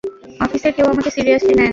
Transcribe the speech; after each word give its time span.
অফিসের 0.39 0.71
কেউ 0.73 0.85
আমাকে 0.85 1.09
সিরিয়াসলি 1.11 1.53
নেয় 1.53 1.59
না। 1.59 1.69